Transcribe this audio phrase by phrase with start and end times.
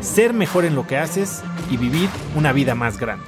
[0.00, 3.26] ser mejor en lo que haces y vivir una vida más grande.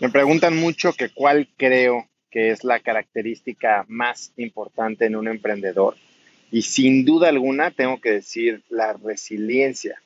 [0.00, 5.96] Me preguntan mucho que cuál creo que es la característica más importante en un emprendedor.
[6.50, 10.00] Y sin duda alguna tengo que decir la resiliencia.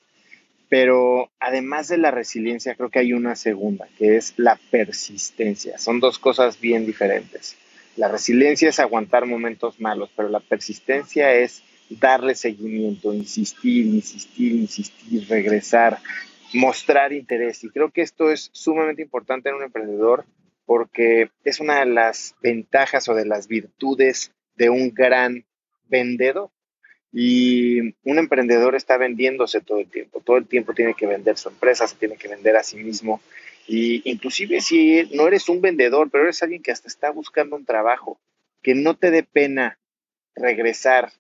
[0.69, 5.79] Pero además de la resiliencia, creo que hay una segunda, que es la persistencia.
[5.79, 7.57] Son dos cosas bien diferentes.
[7.97, 11.63] La resiliencia es aguantar momentos malos, pero la persistencia es
[11.99, 15.99] darle seguimiento, insistir, insistir, insistir, regresar,
[16.53, 17.65] mostrar interés.
[17.65, 20.25] Y creo que esto es sumamente importante en un emprendedor
[20.67, 25.45] porque es una de las ventajas o de las virtudes de un gran
[25.89, 26.51] vendedor.
[27.13, 31.49] Y un emprendedor está vendiéndose todo el tiempo, todo el tiempo tiene que vender su
[31.49, 33.21] empresa, se tiene que vender a sí mismo.
[33.69, 37.65] Y inclusive si no eres un vendedor, pero eres alguien que hasta está buscando un
[37.65, 38.19] trabajo,
[38.63, 39.79] que no te dé pena
[40.35, 41.13] regresar,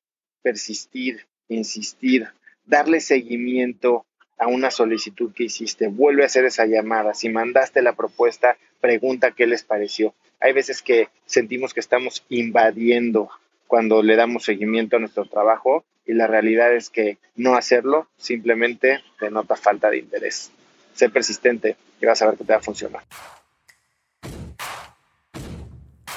[0.45, 2.29] persistir, insistir,
[2.67, 4.05] darle seguimiento
[4.37, 7.15] a una solicitud que hiciste, vuelve a hacer esa llamada.
[7.15, 10.15] Si mandaste la propuesta, pregunta qué les pareció.
[10.41, 13.31] Hay veces que sentimos que estamos invadiendo
[13.67, 19.01] cuando le damos seguimiento a nuestro trabajo y la realidad es que no hacerlo simplemente
[19.19, 20.51] denota falta de interés.
[20.93, 23.03] Sé persistente y vas a ver que te va a funcionar.